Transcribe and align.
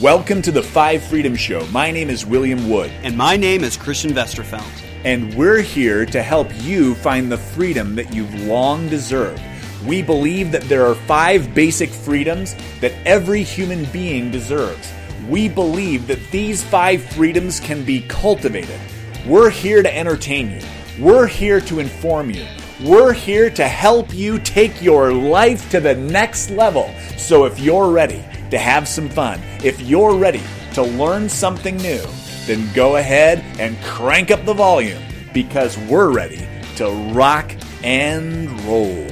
Welcome 0.00 0.42
to 0.42 0.52
the 0.52 0.62
Five 0.62 1.02
Freedom 1.02 1.34
Show. 1.34 1.66
My 1.72 1.90
name 1.90 2.08
is 2.08 2.24
William 2.24 2.70
Wood, 2.70 2.92
And 3.02 3.16
my 3.16 3.36
name 3.36 3.64
is 3.64 3.76
Christian 3.76 4.12
Westerfeld. 4.12 4.62
and 5.02 5.34
we're 5.34 5.60
here 5.60 6.06
to 6.06 6.22
help 6.22 6.46
you 6.62 6.94
find 6.94 7.32
the 7.32 7.36
freedom 7.36 7.96
that 7.96 8.14
you've 8.14 8.32
long 8.44 8.88
deserved. 8.88 9.42
We 9.84 10.02
believe 10.02 10.52
that 10.52 10.62
there 10.68 10.86
are 10.86 10.94
five 10.94 11.52
basic 11.52 11.90
freedoms 11.90 12.54
that 12.80 12.92
every 13.06 13.42
human 13.42 13.86
being 13.86 14.30
deserves. 14.30 14.92
We 15.28 15.48
believe 15.48 16.06
that 16.06 16.30
these 16.30 16.62
five 16.62 17.02
freedoms 17.02 17.58
can 17.58 17.84
be 17.84 18.02
cultivated. 18.02 18.78
We're 19.26 19.50
here 19.50 19.82
to 19.82 19.96
entertain 19.96 20.52
you. 20.52 20.60
We're 21.04 21.26
here 21.26 21.60
to 21.62 21.80
inform 21.80 22.30
you. 22.30 22.46
We're 22.84 23.12
here 23.12 23.50
to 23.50 23.66
help 23.66 24.14
you 24.14 24.38
take 24.38 24.80
your 24.80 25.12
life 25.12 25.68
to 25.70 25.80
the 25.80 25.96
next 25.96 26.50
level. 26.50 26.88
So 27.16 27.46
if 27.46 27.58
you're 27.58 27.90
ready 27.90 28.24
to 28.50 28.58
have 28.58 28.88
some 28.88 29.08
fun, 29.08 29.40
if 29.62 29.80
you're 29.80 30.16
ready 30.16 30.42
to 30.74 30.82
learn 30.82 31.28
something 31.28 31.76
new, 31.76 32.02
then 32.46 32.72
go 32.72 32.96
ahead 32.96 33.44
and 33.58 33.76
crank 33.82 34.30
up 34.30 34.44
the 34.44 34.54
volume 34.54 35.02
because 35.32 35.76
we're 35.78 36.10
ready 36.10 36.46
to 36.76 36.90
rock 37.12 37.52
and 37.82 38.50
roll. 38.62 39.06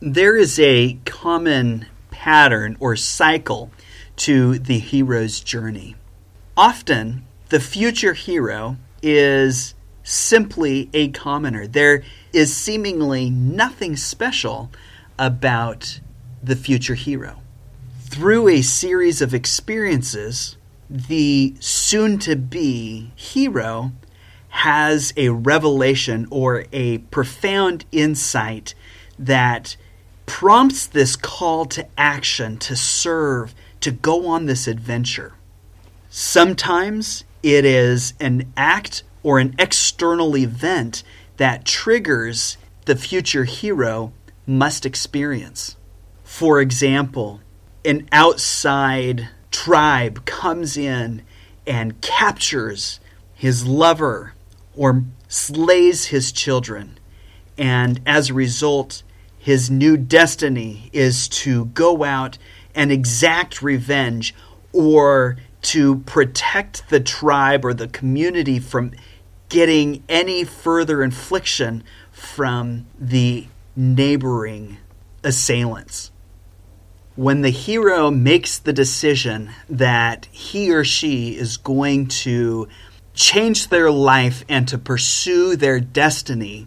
There 0.00 0.36
is 0.36 0.58
a 0.58 0.98
common 1.04 1.86
pattern 2.10 2.76
or 2.80 2.96
cycle 2.96 3.70
to 4.16 4.58
the 4.58 4.78
hero's 4.78 5.40
journey. 5.40 5.94
Often, 6.56 7.24
the 7.50 7.60
future 7.60 8.14
hero 8.14 8.78
is 9.02 9.74
simply 10.02 10.90
a 10.92 11.08
commoner. 11.08 11.66
There 11.66 12.02
is 12.32 12.56
seemingly 12.56 13.30
nothing 13.30 13.96
special 13.96 14.70
about 15.18 16.00
the 16.42 16.56
future 16.56 16.94
hero. 16.94 17.40
Through 18.00 18.48
a 18.48 18.62
series 18.62 19.22
of 19.22 19.32
experiences, 19.32 20.56
the 20.90 21.54
soon 21.60 22.18
to 22.18 22.36
be 22.36 23.12
hero 23.14 23.92
has 24.48 25.14
a 25.16 25.30
revelation 25.30 26.26
or 26.30 26.66
a 26.72 26.98
profound 26.98 27.86
insight 27.90 28.74
that 29.18 29.76
prompts 30.26 30.86
this 30.86 31.16
call 31.16 31.64
to 31.64 31.86
action, 31.96 32.58
to 32.58 32.76
serve, 32.76 33.54
to 33.80 33.90
go 33.90 34.26
on 34.26 34.46
this 34.46 34.66
adventure. 34.66 35.32
Sometimes 36.10 37.24
it 37.42 37.64
is 37.64 38.12
an 38.20 38.52
act 38.56 39.02
or 39.22 39.38
an 39.38 39.54
external 39.58 40.36
event 40.36 41.02
that 41.36 41.64
triggers 41.64 42.56
the 42.84 42.96
future 42.96 43.44
hero 43.44 44.12
must 44.46 44.84
experience. 44.84 45.76
For 46.24 46.60
example, 46.60 47.40
an 47.84 48.08
outside 48.10 49.28
tribe 49.50 50.24
comes 50.24 50.76
in 50.76 51.22
and 51.66 52.00
captures 52.00 53.00
his 53.34 53.66
lover 53.66 54.34
or 54.74 55.04
slays 55.28 56.06
his 56.06 56.32
children. 56.32 56.98
And 57.58 58.00
as 58.06 58.30
a 58.30 58.34
result, 58.34 59.02
his 59.38 59.70
new 59.70 59.96
destiny 59.96 60.90
is 60.92 61.28
to 61.28 61.66
go 61.66 62.04
out 62.04 62.38
and 62.74 62.90
exact 62.90 63.62
revenge 63.62 64.34
or 64.72 65.36
to 65.62 65.98
protect 66.00 66.88
the 66.88 67.00
tribe 67.00 67.64
or 67.64 67.74
the 67.74 67.88
community 67.88 68.58
from 68.58 68.92
getting 69.52 70.02
any 70.08 70.44
further 70.44 71.02
infliction 71.02 71.84
from 72.10 72.86
the 72.98 73.46
neighboring 73.76 74.78
assailants. 75.22 76.10
When 77.16 77.42
the 77.42 77.50
hero 77.50 78.10
makes 78.10 78.58
the 78.58 78.72
decision 78.72 79.50
that 79.68 80.24
he 80.32 80.72
or 80.72 80.84
she 80.84 81.36
is 81.36 81.58
going 81.58 82.06
to 82.24 82.66
change 83.12 83.68
their 83.68 83.90
life 83.90 84.42
and 84.48 84.66
to 84.68 84.78
pursue 84.78 85.54
their 85.54 85.80
destiny, 85.80 86.66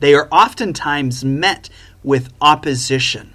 they 0.00 0.12
are 0.12 0.26
oftentimes 0.32 1.24
met 1.24 1.70
with 2.02 2.32
opposition. 2.40 3.34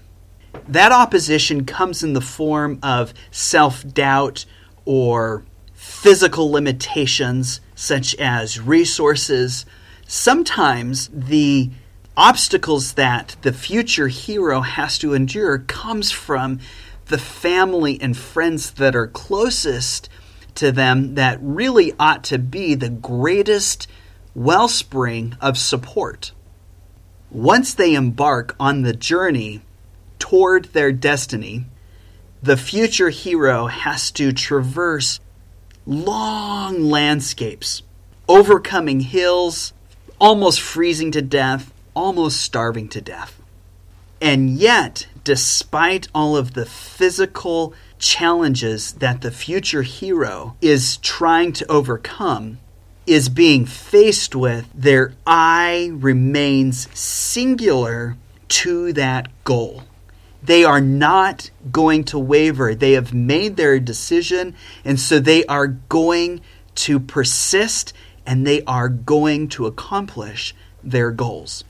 That 0.67 0.91
opposition 0.91 1.63
comes 1.63 2.03
in 2.03 2.11
the 2.11 2.19
form 2.19 2.77
of 2.83 3.13
self 3.31 3.87
doubt 3.87 4.45
or 4.83 5.45
physical 5.73 6.51
limitations, 6.51 7.61
such 7.81 8.13
as 8.15 8.59
resources. 8.59 9.65
Sometimes 10.05 11.09
the 11.11 11.71
obstacles 12.15 12.93
that 12.93 13.35
the 13.41 13.51
future 13.51 14.07
hero 14.07 14.61
has 14.61 14.99
to 14.99 15.15
endure 15.15 15.57
comes 15.57 16.11
from 16.11 16.59
the 17.07 17.17
family 17.17 17.99
and 17.99 18.15
friends 18.15 18.71
that 18.71 18.95
are 18.95 19.07
closest 19.07 20.09
to 20.53 20.71
them 20.71 21.15
that 21.15 21.39
really 21.41 21.91
ought 21.99 22.23
to 22.25 22.37
be 22.37 22.75
the 22.75 22.89
greatest 22.89 23.87
wellspring 24.35 25.35
of 25.41 25.57
support. 25.57 26.33
Once 27.31 27.73
they 27.73 27.95
embark 27.95 28.55
on 28.59 28.83
the 28.83 28.93
journey 28.93 29.59
toward 30.19 30.65
their 30.65 30.91
destiny, 30.91 31.65
the 32.43 32.57
future 32.57 33.09
hero 33.09 33.65
has 33.65 34.11
to 34.11 34.31
traverse 34.31 35.19
long 35.85 36.89
landscapes, 36.89 37.83
overcoming 38.27 39.01
hills, 39.01 39.73
almost 40.19 40.61
freezing 40.61 41.11
to 41.11 41.21
death, 41.21 41.73
almost 41.93 42.41
starving 42.41 42.87
to 42.89 43.01
death. 43.01 43.41
And 44.21 44.51
yet, 44.51 45.07
despite 45.23 46.07
all 46.13 46.37
of 46.37 46.53
the 46.53 46.65
physical 46.65 47.73
challenges 47.97 48.93
that 48.93 49.21
the 49.21 49.31
future 49.31 49.81
hero 49.81 50.55
is 50.61 50.97
trying 50.97 51.53
to 51.53 51.71
overcome, 51.71 52.59
is 53.07 53.29
being 53.29 53.65
faced 53.65 54.35
with, 54.35 54.69
their 54.75 55.13
eye 55.25 55.89
remains 55.93 56.87
singular 56.97 58.15
to 58.47 58.93
that 58.93 59.27
goal. 59.43 59.83
They 60.43 60.63
are 60.63 60.81
not 60.81 61.51
going 61.71 62.03
to 62.05 62.19
waver. 62.19 62.73
They 62.73 62.93
have 62.93 63.13
made 63.13 63.57
their 63.57 63.79
decision, 63.79 64.55
and 64.83 64.99
so 64.99 65.19
they 65.19 65.45
are 65.45 65.67
going 65.67 66.41
to 66.75 66.99
persist 66.99 67.93
and 68.25 68.45
they 68.45 68.63
are 68.63 68.89
going 68.89 69.47
to 69.49 69.65
accomplish 69.65 70.55
their 70.83 71.11
goals. 71.11 71.63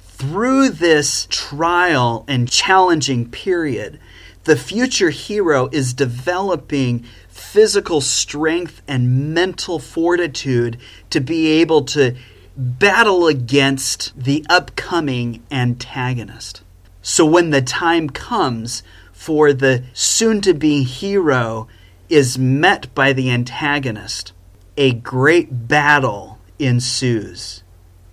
Through 0.00 0.70
this 0.70 1.26
trial 1.30 2.24
and 2.26 2.50
challenging 2.50 3.30
period, 3.30 4.00
the 4.44 4.56
future 4.56 5.10
hero 5.10 5.68
is 5.70 5.92
developing 5.92 7.04
physical 7.28 8.00
strength 8.00 8.82
and 8.88 9.34
mental 9.34 9.78
fortitude 9.78 10.78
to 11.10 11.20
be 11.20 11.48
able 11.60 11.84
to 11.84 12.16
battle 12.56 13.26
against 13.26 14.12
the 14.20 14.44
upcoming 14.48 15.42
antagonist. 15.50 16.62
So 17.08 17.24
when 17.24 17.48
the 17.48 17.62
time 17.62 18.10
comes 18.10 18.82
for 19.14 19.54
the 19.54 19.82
soon 19.94 20.42
to 20.42 20.52
be 20.52 20.82
hero 20.82 21.66
is 22.10 22.36
met 22.36 22.94
by 22.94 23.14
the 23.14 23.30
antagonist, 23.30 24.34
a 24.76 24.92
great 24.92 25.68
battle 25.68 26.38
ensues. 26.58 27.62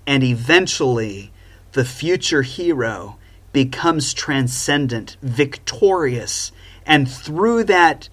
And 0.07 0.23
eventually, 0.23 1.34
the 1.73 1.84
future 1.84 2.41
hero 2.41 3.17
becomes 3.51 4.13
transcendent, 4.13 5.17
victorious, 5.22 6.53
and 6.85 7.11
through 7.11 7.66
that 7.66 8.07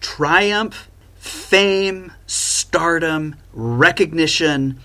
triumph, 0.00 0.88
fame, 1.16 2.12
stardom, 2.28 3.34
recognition, 3.52 4.78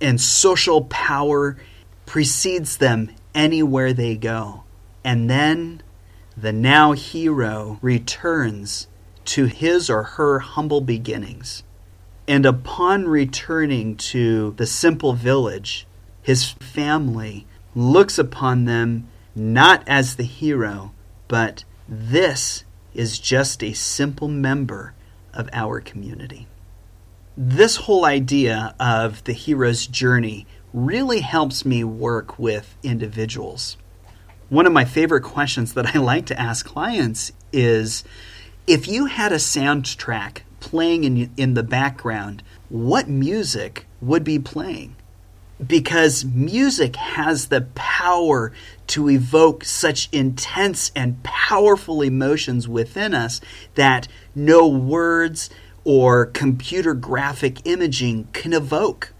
and 0.00 0.20
social 0.20 0.84
power 0.84 1.56
precedes 2.06 2.76
them 2.76 3.10
anywhere 3.34 3.92
they 3.92 4.14
go. 4.14 4.62
And 5.04 5.30
then 5.30 5.82
the 6.36 6.52
now 6.52 6.92
hero 6.92 7.78
returns 7.82 8.86
to 9.26 9.46
his 9.46 9.88
or 9.90 10.02
her 10.02 10.40
humble 10.40 10.80
beginnings. 10.80 11.62
And 12.26 12.46
upon 12.46 13.08
returning 13.08 13.96
to 13.96 14.52
the 14.56 14.66
simple 14.66 15.12
village, 15.12 15.86
his 16.22 16.50
family 16.50 17.46
looks 17.74 18.18
upon 18.18 18.64
them 18.64 19.08
not 19.34 19.82
as 19.86 20.16
the 20.16 20.24
hero, 20.24 20.92
but 21.28 21.64
this 21.88 22.64
is 22.94 23.18
just 23.18 23.62
a 23.62 23.72
simple 23.72 24.28
member 24.28 24.94
of 25.32 25.48
our 25.52 25.80
community. 25.80 26.46
This 27.36 27.76
whole 27.76 28.04
idea 28.04 28.74
of 28.78 29.24
the 29.24 29.32
hero's 29.32 29.86
journey 29.86 30.46
really 30.72 31.20
helps 31.20 31.64
me 31.64 31.84
work 31.84 32.38
with 32.38 32.76
individuals. 32.82 33.76
One 34.50 34.66
of 34.66 34.72
my 34.72 34.84
favorite 34.84 35.22
questions 35.22 35.72
that 35.72 35.94
I 35.94 35.98
like 36.00 36.26
to 36.26 36.38
ask 36.38 36.66
clients 36.66 37.32
is 37.52 38.04
if 38.66 38.86
you 38.86 39.06
had 39.06 39.32
a 39.32 39.36
soundtrack 39.36 40.40
playing 40.60 41.04
in, 41.04 41.30
in 41.38 41.54
the 41.54 41.62
background, 41.62 42.42
what 42.68 43.08
music 43.08 43.86
would 44.02 44.24
be 44.24 44.38
playing? 44.38 44.96
because 45.66 46.24
music 46.24 46.96
has 46.96 47.48
the 47.48 47.62
power 47.74 48.52
to 48.86 49.10
evoke 49.10 49.64
such 49.64 50.08
intense 50.10 50.90
and 50.96 51.22
powerful 51.22 52.02
emotions 52.02 52.66
within 52.66 53.14
us 53.14 53.40
that 53.74 54.08
no 54.34 54.66
words 54.66 55.50
or 55.84 56.26
computer 56.26 56.94
graphic 56.94 57.66
imaging 57.66 58.28
can 58.32 58.52
evoke. 58.52 59.12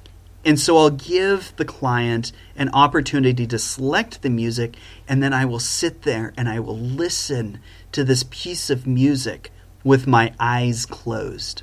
And 0.44 0.58
so 0.58 0.78
I'll 0.78 0.90
give 0.90 1.52
the 1.56 1.64
client 1.66 2.32
an 2.56 2.70
opportunity 2.70 3.46
to 3.46 3.58
select 3.58 4.22
the 4.22 4.30
music, 4.30 4.76
and 5.06 5.22
then 5.22 5.34
I 5.34 5.44
will 5.44 5.60
sit 5.60 6.02
there 6.02 6.32
and 6.36 6.48
I 6.48 6.60
will 6.60 6.78
listen 6.78 7.60
to 7.92 8.04
this 8.04 8.24
piece 8.30 8.70
of 8.70 8.86
music 8.86 9.50
with 9.84 10.06
my 10.06 10.32
eyes 10.40 10.86
closed. 10.86 11.62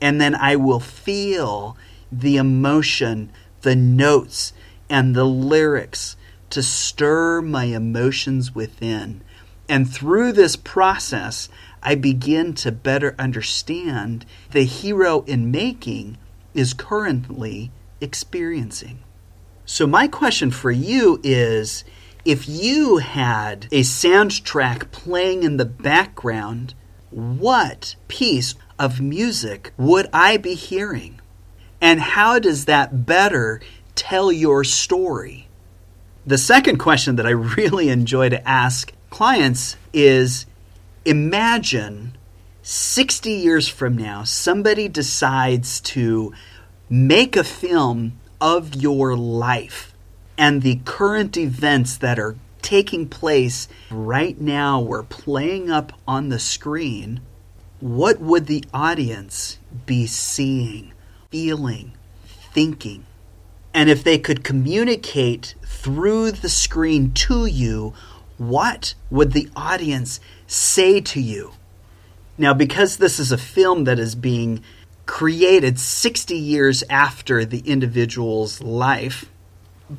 And 0.00 0.20
then 0.20 0.34
I 0.34 0.56
will 0.56 0.80
feel 0.80 1.76
the 2.10 2.36
emotion, 2.36 3.30
the 3.60 3.76
notes, 3.76 4.52
and 4.88 5.14
the 5.14 5.24
lyrics 5.24 6.16
to 6.50 6.62
stir 6.62 7.42
my 7.42 7.64
emotions 7.64 8.54
within. 8.54 9.22
And 9.68 9.90
through 9.90 10.32
this 10.32 10.56
process, 10.56 11.48
I 11.82 11.94
begin 11.94 12.54
to 12.54 12.72
better 12.72 13.14
understand 13.18 14.24
the 14.52 14.64
hero 14.64 15.22
in 15.22 15.50
making 15.50 16.16
is 16.54 16.72
currently 16.72 17.70
experiencing. 18.00 19.00
So, 19.64 19.86
my 19.86 20.08
question 20.08 20.50
for 20.50 20.70
you 20.70 21.20
is 21.22 21.84
if 22.24 22.48
you 22.48 22.98
had 22.98 23.66
a 23.72 23.80
soundtrack 23.80 24.90
playing 24.90 25.42
in 25.42 25.56
the 25.56 25.64
background, 25.64 26.74
what 27.10 27.96
piece 28.08 28.54
of 28.78 29.00
music 29.00 29.72
would 29.76 30.08
I 30.12 30.36
be 30.36 30.54
hearing? 30.54 31.20
And 31.80 32.00
how 32.00 32.38
does 32.38 32.64
that 32.64 33.06
better 33.06 33.60
tell 33.94 34.32
your 34.32 34.64
story? 34.64 35.48
The 36.26 36.38
second 36.38 36.78
question 36.78 37.16
that 37.16 37.26
I 37.26 37.30
really 37.58 37.88
enjoy 37.88 38.30
to 38.30 38.48
ask 38.48 38.92
clients 39.10 39.76
is 39.92 40.46
imagine 41.04 42.16
60 42.62 43.30
years 43.30 43.68
from 43.68 43.96
now, 43.96 44.24
somebody 44.24 44.88
decides 44.88 45.80
to 45.82 46.32
make 46.88 47.36
a 47.36 47.44
film 47.44 48.18
of 48.40 48.74
your 48.74 49.16
life 49.16 49.94
and 50.36 50.62
the 50.62 50.80
current 50.84 51.36
events 51.36 51.96
that 51.98 52.18
are 52.18 52.36
taking 52.60 53.08
place 53.08 53.68
right 53.90 54.40
now 54.40 54.80
were 54.80 55.02
playing 55.02 55.70
up 55.70 55.92
on 56.08 56.28
the 56.28 56.38
screen, 56.38 57.20
what 57.80 58.20
would 58.20 58.46
the 58.46 58.64
audience 58.72 59.58
be 59.86 60.06
seeing, 60.06 60.92
feeling, 61.30 61.92
thinking? 62.52 63.04
And 63.72 63.90
if 63.90 64.02
they 64.02 64.18
could 64.18 64.42
communicate 64.44 65.54
through 65.64 66.32
the 66.32 66.48
screen 66.48 67.12
to 67.12 67.46
you, 67.46 67.92
what 68.38 68.94
would 69.10 69.32
the 69.32 69.50
audience 69.54 70.20
say 70.46 71.00
to 71.00 71.20
you? 71.20 71.52
Now, 72.38 72.54
because 72.54 72.96
this 72.96 73.20
is 73.20 73.30
a 73.30 73.38
film 73.38 73.84
that 73.84 73.98
is 73.98 74.14
being 74.14 74.62
created 75.06 75.78
60 75.78 76.34
years 76.36 76.82
after 76.88 77.44
the 77.44 77.60
individual's 77.60 78.60
life, 78.60 79.30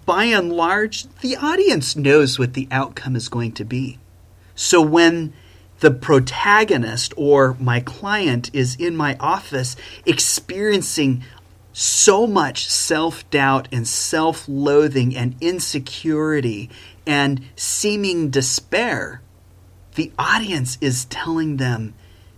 by 0.06 0.26
and 0.26 0.52
large, 0.52 1.06
the 1.22 1.36
audience 1.38 1.96
knows 1.96 2.40
what 2.40 2.54
the 2.54 2.68
outcome 2.72 3.16
is 3.16 3.30
going 3.30 3.52
to 3.54 3.66
be. 3.66 4.00
So 4.56 4.82
when 4.82 5.34
the 5.80 5.92
protagonist 5.92 7.14
or 7.18 7.56
my 7.60 7.82
client 7.82 8.50
is 8.54 8.76
in 8.76 8.96
my 8.96 9.16
office 9.20 9.76
experiencing 10.06 11.24
so 11.74 12.26
much 12.26 12.70
self 12.70 13.30
doubt 13.30 13.68
and 13.72 13.88
self 13.88 14.46
loathing 14.48 15.16
and 15.16 15.36
insecurity 15.42 16.70
and 17.06 17.42
seeming 17.56 18.30
despair, 18.30 19.22
the 19.96 20.12
audience 20.18 20.78
is 20.82 21.06
telling 21.06 21.58
them, 21.58 21.94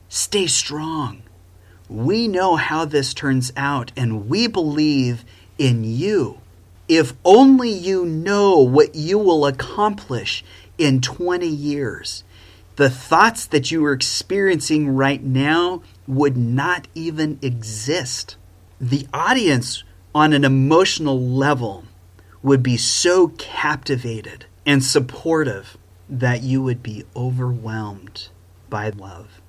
stay 0.09 0.47
strong. 0.47 1.21
We 1.89 2.27
know 2.27 2.55
how 2.57 2.85
this 2.85 3.13
turns 3.13 3.53
out, 3.55 3.91
and 3.95 4.29
we 4.29 4.47
believe 4.47 5.23
in 5.57 5.83
you. 5.83 6.39
If 6.87 7.13
only 7.23 7.69
you 7.69 8.05
know 8.05 8.59
what 8.59 8.95
you 8.95 9.17
will 9.17 9.45
accomplish 9.45 10.43
in 10.77 11.01
20 11.01 11.47
years, 11.47 12.23
the 12.75 12.89
thoughts 12.89 13.45
that 13.47 13.71
you 13.71 13.83
are 13.85 13.93
experiencing 13.93 14.89
right 14.89 15.23
now 15.23 15.81
would 16.07 16.37
not 16.37 16.87
even 16.93 17.39
exist. 17.41 18.37
The 18.79 19.07
audience, 19.13 19.83
on 20.13 20.33
an 20.33 20.43
emotional 20.43 21.19
level, 21.19 21.85
would 22.43 22.61
be 22.61 22.77
so 22.77 23.29
captivated 23.37 24.45
and 24.65 24.83
supportive 24.83 25.77
that 26.09 26.43
you 26.43 26.61
would 26.61 26.83
be 26.83 27.05
overwhelmed 27.15 28.29
by 28.69 28.89
love. 28.89 29.41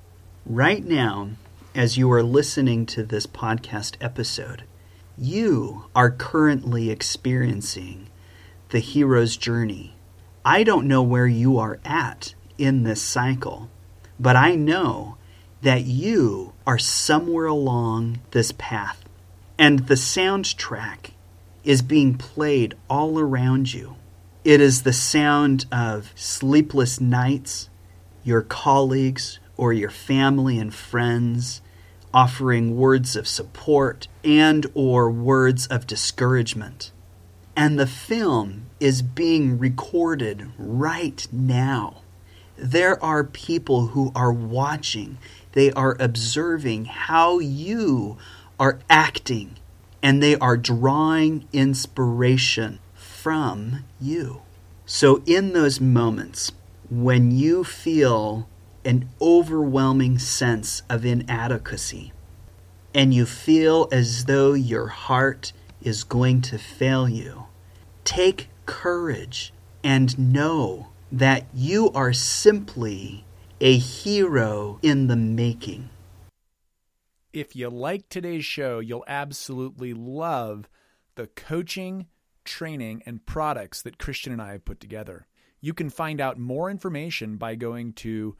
Right 0.47 0.85
now, 0.85 1.31
as 1.79 1.97
you 1.97 2.11
are 2.11 2.25
listening 2.25 2.85
to 2.85 3.05
this 3.05 3.25
podcast 3.25 3.95
episode, 4.01 4.65
you 5.17 5.85
are 5.95 6.11
currently 6.11 6.91
experiencing 6.91 8.09
the 8.71 8.81
hero's 8.81 9.37
journey. 9.37 9.95
I 10.45 10.65
don't 10.65 10.89
know 10.89 11.05
where 11.05 11.29
you 11.29 11.57
are 11.57 11.79
at 11.85 12.35
in 12.59 12.83
this 12.83 13.01
cycle, 13.01 13.71
but 14.19 14.35
I 14.35 14.57
know 14.57 15.19
that 15.63 15.85
you 15.85 16.53
are 16.67 16.81
somewhere 16.81 17.47
along 17.47 18.23
this 18.33 18.51
path. 18.51 19.05
And 19.57 19.87
the 19.87 19.95
soundtrack 19.95 21.13
is 21.63 21.81
being 21.81 22.19
played 22.19 22.75
all 22.91 23.21
around 23.21 23.73
you. 23.73 23.95
It 24.43 24.61
is 24.61 24.83
the 24.83 24.93
sound 24.93 25.67
of 25.71 26.11
sleepless 26.17 27.01
nights, 27.01 27.71
your 28.25 28.43
colleagues 28.43 29.39
or 29.57 29.73
your 29.73 29.91
family 29.91 30.59
and 30.59 30.75
friends 30.75 31.63
offering 32.13 32.77
words 32.77 33.17
of 33.17 33.29
support 33.29 34.09
and 34.25 34.67
or 34.75 35.11
words 35.11 35.67
of 35.67 35.87
discouragement. 35.87 36.91
And 37.57 37.79
the 37.79 37.87
film 37.87 38.67
is 38.81 39.03
being 39.03 39.59
recorded 39.59 40.51
right 40.59 41.27
now. 41.33 42.03
There 42.57 43.03
are 43.03 43.25
people 43.25 43.89
who 43.89 44.13
are 44.15 44.33
watching. 44.33 45.19
They 45.53 45.73
are 45.73 45.97
observing 45.99 46.87
how 46.87 47.39
you 47.39 48.17
are 48.59 48.81
acting 48.89 49.57
and 50.03 50.23
they 50.23 50.37
are 50.37 50.57
drawing 50.57 51.49
inspiration 51.53 52.79
from 52.95 53.85
you. 54.01 54.43
So, 54.87 55.23
in 55.27 55.53
those 55.53 55.81
moments 55.81 56.53
when 56.91 57.31
you 57.31 57.65
feel 57.65 58.49
an 58.85 59.09
overwhelming 59.21 60.19
sense 60.19 60.83
of 60.89 61.05
inadequacy, 61.05 62.13
and 62.95 63.13
you 63.13 63.27
feel 63.27 63.89
as 63.93 64.25
though 64.25 64.53
your 64.53 64.89
heart 64.89 65.53
is 65.83 66.05
going 66.05 66.41
to 66.43 66.59
fail 66.59 67.09
you, 67.09 67.47
take 68.05 68.49
courage 68.67 69.53
and 69.85 70.19
know 70.19 70.89
that 71.11 71.47
you 71.55 71.91
are 71.91 72.13
simply 72.13 73.25
a 73.61 73.77
hero 73.77 74.79
in 74.83 75.07
the 75.07 75.17
making. 75.17 75.89
If 77.33 77.55
you 77.55 77.69
like 77.69 78.09
today's 78.09 78.45
show, 78.45 78.79
you'll 78.79 79.05
absolutely 79.07 79.93
love 79.95 80.69
the 81.15 81.27
coaching, 81.27 82.07
training, 82.45 83.03
and 83.05 83.25
products 83.27 83.83
that 83.83 83.99
Christian 83.99 84.33
and 84.33 84.41
I 84.41 84.53
have 84.53 84.65
put 84.65 84.81
together. 84.81 85.27
You 85.61 85.75
can 85.75 85.91
find 85.91 86.21
out 86.21 86.39
more 86.39 86.71
information 86.71 87.37
by 87.37 87.55
going 87.57 87.93
to 87.95 88.37